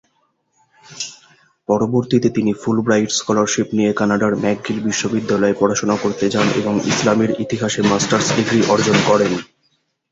পরবর্তীতে 1.67 2.27
তিনি 2.29 2.51
Fulbright 2.53 3.09
scholarship 3.11 3.67
নিয়ে 3.77 3.91
কানাডার 3.93 4.33
ম্যাকগিল 4.35 4.77
বিশ্ববিদ্যালয়ে 4.87 5.59
পড়াশুনা 5.59 5.95
করতে 6.03 6.25
যান 6.29 6.47
এবং 6.61 6.73
ইসলামের 6.91 7.31
ইতিহাসে 7.43 7.81
মাস্টার্স 7.81 8.27
ডিগ্রি 8.35 8.59
অর্জন 8.73 8.97
করেন। 9.07 9.33